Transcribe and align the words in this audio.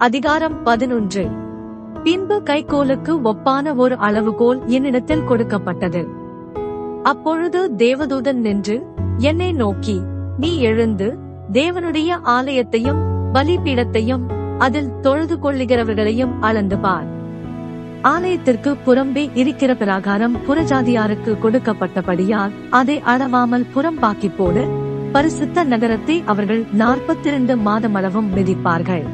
அதிகாரம் 0.00 0.62
பதினொன்று. 0.62 1.28
பின்பு 2.02 2.42
கைகோலுக்கு 2.42 3.20
ஒப்பான 3.24 3.76
ஒரு 3.76 3.96
அளவுகோல் 3.96 4.62
என்னிடத்தில் 4.66 5.24
கொடுக்கப்பட்டது. 5.24 6.08
அப்பொழுது 7.02 7.70
தேவதூதன் 7.76 8.32
நின்று 8.32 8.86
என்னை 9.18 9.52
நோக்கி 9.52 10.00
நீ 10.38 10.58
எழுந்து 10.58 11.18
தேவனுடைய 11.52 12.18
ஆலயத்தையும் 12.24 13.02
பலிபீடத்தையும் 13.34 14.20
அதில் 14.58 15.00
தொழுது 15.00 15.36
கொள்ளுகிறவர்களையும் 15.36 16.32
அளந்து 16.40 16.78
பார். 16.78 17.06
ஆலயத்திற்கு 18.02 18.76
புறம்பே 18.86 19.30
இருக்கிற 19.34 19.74
பிரகாரம் 19.74 20.36
புறஜாதியாருக்கு 20.36 21.36
கொடுக்கப்பட்டபடியால் 21.42 22.50
அதை 22.70 23.02
அளவாமல் 23.06 23.66
புறம்பாக்கி 23.74 24.30
போடு. 24.36 24.68
பரிசுத்த 25.12 25.64
நகரத்தை 25.64 26.22
அவர்கள் 26.26 26.64
நாற்பத்தி 26.78 27.58
மாதமளவும் 27.64 28.30
மிதிப்பார்கள். 28.36 29.06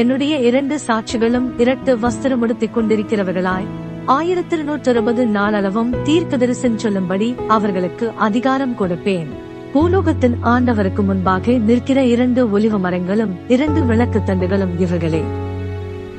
என்னுடைய 0.00 0.38
இரண்டு 0.38 0.78
சாட்சிகளும் 0.86 1.60
இரட்டு 1.60 1.96
வஸ்திரமுடுத்திக் 1.96 2.74
கொண்டிருக்கிறவர்களாய். 2.74 3.66
ஆயிரத்தி 4.06 4.54
இருநூற்றி 4.54 4.90
அறுபது 4.90 5.26
நாளளவும் 5.26 5.92
தீர்க்கதரிசன் 6.04 6.74
சொல்லும்படி 6.74 7.34
அவர்களுக்கு 7.48 8.12
அதிகாரம் 8.16 8.74
கொடுப்பேன். 8.80 9.26
பூலோகத்தின் 9.74 10.36
ஆண்டவருக்கு 10.42 11.04
முன்பாக 11.04 11.52
நிற்கிற 11.52 12.04
இரண்டு 12.04 12.58
ஒலிவ 12.58 12.78
மரங்களும் 12.78 13.34
இரண்டு 13.48 13.82
விளக்கு 13.82 14.22
தண்டுகளும் 14.26 14.74
இவர்களே. 14.78 15.22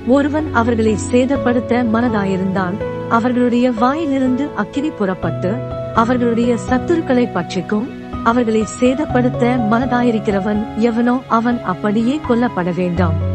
ஒருவன் 0.08 0.53
அவர்களை 0.53 0.95
சேதப்படுத்த 1.12 1.84
மனதாயிருந்தால் 1.94 2.75
அவர்களுடைய 3.09 3.72
வாயிலிருந்து 3.72 4.48
அக்கினி 4.55 4.89
புறப்பட்டு 4.89 5.53
அவர்களுடைய 5.94 6.55
சத்துருக்களை 6.70 7.28
பற்றிக்கும் 7.33 7.88
அவர்களை 8.23 8.64
சேதப்படுத்த 8.80 9.55
மனதாயிருக்கிறவன் 9.72 10.64
எவனோ 10.75 11.22
அவன் 11.28 11.61
அப்படியே 11.64 12.20
கொல்லப்பட 12.28 12.72
வேண்டாம். 12.72 13.27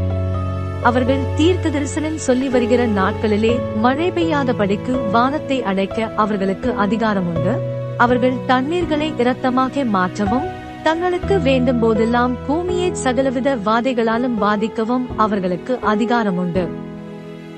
அவர்கள் 0.82 1.34
தீர்க்க 1.36 1.70
தரிசனம் 1.70 2.16
சொல்லி 2.16 2.48
வருகிற 2.48 2.86
நாட்களிலே 2.86 3.58
மழை 3.76 4.10
பெய்யாதபடிக்கு 4.10 5.10
வானத்தை 5.10 5.62
அடைக்க 5.62 6.12
அவர்களுக்கு 6.16 6.74
அதிகாரம் 6.74 7.26
உண்டு. 7.26 7.52
அவர்கள் 7.96 8.36
தண்ணீர்களை 8.46 9.12
இரத்தமாக 9.18 9.84
மாற்றவும் 9.84 10.48
தங்களுக்கு 10.82 11.40
வேண்டும் 11.40 11.78
போதெல்லாம் 11.78 12.36
பூமியை 12.46 12.90
சகலவித 12.92 13.56
வாதைகளாலும் 13.56 14.38
பாதிக்கவும் 14.40 15.06
அவர்களுக்கு 15.16 15.78
அதிகாரம் 15.80 16.36
உண்டு. 16.36 16.68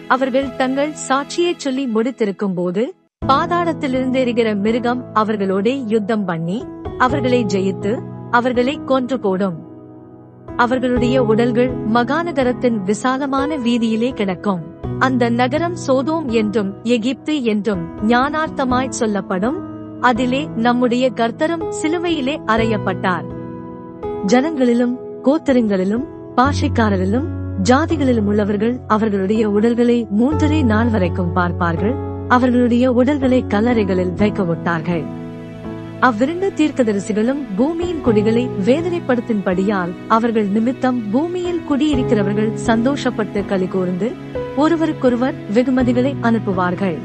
அவர்கள் 0.08 0.56
தங்கள் 0.56 0.92
சாட்சியை 1.08 1.54
சொல்லி 1.56 1.86
முடித்திருக்கும் 1.86 2.54
போது 2.54 2.94
பாதாளத்திலிருந்து 3.26 4.14
எரிகிற 4.14 4.54
மிருகம் 4.54 5.04
அவர்களோட 5.14 5.86
யுத்தம் 5.88 6.24
பண்ணி 6.24 6.64
அவர்களை 6.98 7.44
ஜெயித்து 7.44 7.98
அவர்களை 8.30 8.80
கொன்று 8.84 9.20
போடும் 9.20 9.63
அவர்களுடைய 10.56 11.22
உடல்கள் 11.22 11.70
மகாநகரத்தின் 11.92 12.82
விசாலமான 12.82 13.56
வீதியிலே 13.56 14.12
கிடக்கும். 14.12 14.60
அந்த 14.98 15.30
நகரம் 15.30 15.76
சோதோம் 15.86 16.26
என்றும் 16.26 16.74
எகிப்து 16.82 17.42
என்றும் 17.42 18.08
ஞானார்த்தமாய் 18.08 18.88
சொல்லப்படும். 18.88 19.56
அதிலே 20.00 20.48
நம்முடைய 20.56 21.10
கர்த்தரும் 21.10 21.72
சிலுவையிலே 21.82 22.36
அறையப்பட்டார். 22.46 23.24
ஜனங்களிலும் 24.26 24.96
கோத்தரங்களிலும் 25.24 26.04
பாஷைக்காரரிலும் 26.36 27.24
ஜாதிகளிலும் 27.62 28.24
உள்ளவர்கள் 28.24 28.80
அவர்களுடைய 28.86 29.50
உடல்களை 29.50 30.06
மூன்றரை 30.18 30.64
நாள் 30.64 30.88
வரைக்கும் 30.88 31.32
பார்ப்பார்கள். 31.32 31.94
அவர்களுடைய 32.28 32.92
உடல்களை 32.92 33.44
கல்லறைகளில் 33.48 34.14
வைக்க 34.16 34.44
விட்டார்கள். 34.44 35.22
அவ்விரண்டு 36.04 36.52
தீர்க்கதரிசிகளும் 36.56 37.42
பூமியின் 37.56 38.00
குடிகளை 38.00 38.48
வேதனைப்படுத்தின்படியால் 38.64 39.92
அவர்கள் 40.08 40.46
நிமித்தம் 40.46 41.10
பூமியில் 41.10 41.60
குடியிருக்கிறவர்கள் 41.70 42.50
சந்தோஷப்பட்டு 42.66 43.46
களி 43.46 43.66
கூர்ந்து 43.66 44.12
ஒருவருக்கொருவர் 44.56 45.34
வெகுமதிகளை 45.54 46.14
அனுப்புவார்கள். 46.22 46.98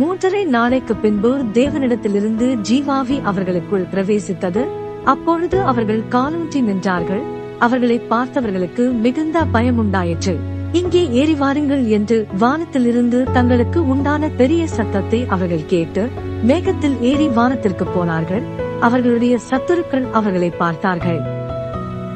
மூன்றரை 0.00 0.44
நாளைக்கு 0.44 0.96
பின்பு 0.96 1.30
தேவனிடத்திலிருந்து 1.52 2.58
ஜீவாவி 2.70 3.22
அவர்களுக்குள் 3.22 3.86
பிரவேசித்தது. 3.94 4.64
அப்பொழுது 5.04 5.60
அவர்கள் 5.60 6.02
காலூன்றி 6.08 6.60
நின்றார்கள். 6.62 7.22
அவர்களை 7.58 8.00
பார்த்தவர்களுக்கு 8.10 8.92
மிகுந்த 8.92 9.44
பயம் 9.44 9.78
உண்டாயிற்று 9.78 10.38
இங்கே 10.72 11.08
ஏறி 11.10 11.34
வாருங்கள் 11.34 11.84
என்று 11.86 12.26
வானத்திலிருந்து 12.38 13.18
தங்களுக்கு 13.32 13.86
உண்டான 13.86 14.28
பெரிய 14.28 14.66
சத்தத்தை 14.66 15.26
அவர்கள் 15.28 15.66
கேட்டு 15.66 16.02
மேகத்தில் 16.42 17.00
ஏறி 17.00 17.26
வானத்திற்கு 17.28 17.84
போனார்கள். 17.94 18.44
அவர்களுடைய 18.80 19.38
சத்துருக்கள் 19.50 20.10
அவர்களை 20.10 20.50
பார்த்தார்கள். 20.50 21.20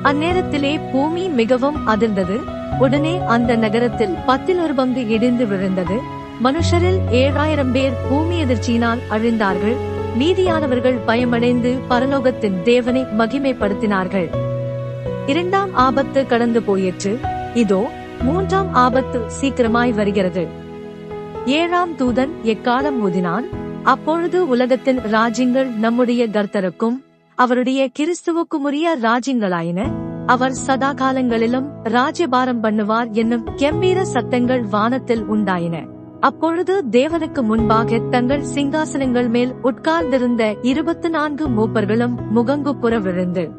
அந்நேரத்திலே 0.02 0.80
பூமி 0.92 1.28
மிகவும் 1.28 1.88
அதிர்ந்தது. 1.88 2.38
உடனே 2.78 3.18
அந்த 3.18 3.56
நகரத்தில் 3.56 4.16
பத்தில் 4.26 4.58
ஒரு 4.58 4.74
பங்கு 4.74 5.08
இடிந்து 5.08 5.46
விழுந்தது. 5.46 5.98
மனுஷரில் 6.42 6.98
ஏழாயிரம் 7.10 7.72
பேர் 7.72 7.94
பூமி 8.08 8.38
எதிர்ச்சியினால் 8.44 9.04
அழிந்தார்கள். 9.10 9.76
மீதியானவர்கள் 10.18 10.98
பயமடைந்து 11.06 11.72
பரலோகத்தின் 11.90 12.62
தேவனை 12.62 13.04
மகிமைப்படுத்தினார்கள். 13.18 14.28
இரண்டாம் 15.26 15.74
ஆபத்து 15.74 16.26
கடந்து 16.26 16.62
போயிற்று. 16.62 17.18
இதோ 17.54 17.82
மூன்றாம் 18.22 18.74
ஆபத்து 18.74 19.20
சீக்கிரமாய் 19.40 19.94
வருகிறது. 19.94 20.46
ஏழாம் 21.46 21.96
தூதன் 21.96 22.30
எக்காலம் 22.42 23.00
ஊதினான் 23.04 23.44
அப்பொழுது 23.82 24.48
உலகத்தின் 24.48 24.98
ராஜ்யங்கள் 24.98 25.66
நம்முடைய 25.66 26.28
கர்த்தருக்கும் 26.28 27.04
அவருடைய 27.34 27.90
கிறிஸ்துவுக்குமுரிய 27.98 28.86
ராஜ்யங்களாயின. 29.02 29.92
அவர் 30.26 30.52
சதா 30.52 30.92
காலங்களிலும் 30.92 31.68
ராஜ்யபாரம் 31.82 32.62
பண்ணுவார் 32.62 33.10
என்னும் 33.10 33.46
கெம்பீர 33.46 34.00
சத்தங்கள் 34.00 34.62
வானத்தில் 34.62 35.24
உண்டாயின. 35.24 35.86
அப்பொழுது 36.20 36.84
தேவனுக்கு 36.90 37.42
முன்பாக 37.42 37.98
தங்கள் 37.98 38.42
சிங்காசனங்கள் 38.54 39.28
மேல் 39.28 39.54
உட்கார்ந்திருந்த 39.62 40.56
இருபத்தி 40.62 41.08
நான்கு 41.08 41.48
மூப்பர்களும் 41.48 42.14
முகங்குப்புற 42.34 43.00
விழுந்து 43.00 43.50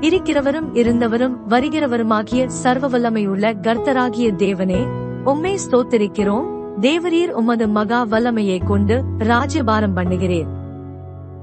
இருக்கிறவரும் 0.00 0.68
இருந்தவரும் 0.72 1.34
வருகிறவருமாகிய 1.48 2.46
சர்வ 2.46 2.88
வல்லமையுள்ள 2.88 3.54
கர்த்தராகிய 3.62 4.28
தேவனே 4.36 4.80
உம்மை 5.24 5.58
ஸ்தோத்திரிக்கிறோம். 5.64 6.46
தேவரீர் 6.80 7.30
உமது 7.30 7.68
மகா 7.68 8.04
வல்லமையை 8.04 8.58
கொண்டு 8.66 9.02
ராஜ்யபாரம் 9.18 9.96
பண்ணுகிறீர். 9.96 10.48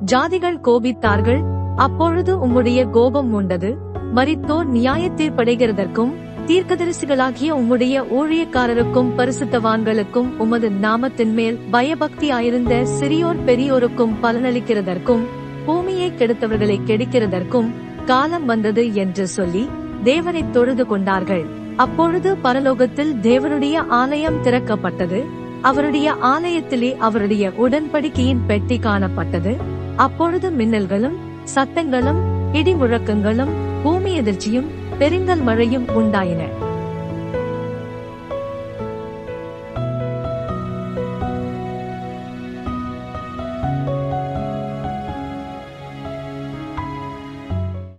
ஜாதிகள் 0.06 0.58
கோபித்தார்கள் 0.64 1.42
அப்பொழுது 1.76 2.48
உம்முடைய 2.48 2.90
கோபம் 2.90 3.34
உண்டது. 3.34 3.78
மரித்தோர் 4.14 4.72
நியாயத்தீர்ப்படைகிறதற்கும் 4.72 6.14
தீர்க்கதரிசிகளாகிய 6.46 7.50
உம்முடைய 7.52 8.04
ஊழியக்காரருக்கும் 8.20 9.10
பரிசுத்தவான்களுக்கும் 9.18 10.30
உமது 10.38 10.70
நாமத்தின் 10.70 11.34
மேல் 11.34 11.58
பயபக்தியாயிருந்த 11.72 12.84
சிறியோர் 12.84 13.44
பெரியோருக்கும் 13.46 14.16
பலனளிக்கிறதற்கும் 14.22 15.26
பூமியை 15.66 16.12
கெடுத்தவர்களை 16.12 16.80
கெடுக்கிறதற்கும் 16.86 17.70
காலம் 18.08 18.46
வந்தது 18.46 18.96
என்று 18.96 19.28
சொல்லி 19.28 19.70
தேவனை 20.04 20.44
தொழுது 20.52 20.86
கொண்டார்கள். 20.88 21.46
அப்பொழுது 21.76 22.38
பரலோகத்தில் 22.44 23.14
தேவனுடைய 23.22 23.84
ஆலயம் 23.88 24.44
திறக்கப்பட்டது. 24.44 25.26
அவருடைய 25.62 26.14
ஆலயத்திலே 26.22 26.98
அவருடைய 26.98 27.52
உடன்படிக்கையின் 27.58 28.46
பெட்டி 28.48 28.78
காணப்பட்டது. 28.78 29.56
அப்பொழுது 29.96 30.50
மின்னல்களும் 30.50 31.18
சத்தங்களும் 31.56 32.22
இடி 32.54 32.74
முழக்கங்களும் 32.74 33.54
பூமி 33.84 34.20
எதிர்ச்சியும் 34.20 34.70
பெருங்கல் 35.00 35.42
மழையும் 35.42 35.86
உண்டாயின. 35.96 36.42